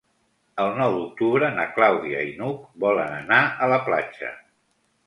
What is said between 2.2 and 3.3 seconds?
i n'Hug volen